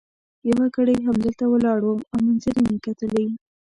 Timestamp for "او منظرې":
2.11-2.61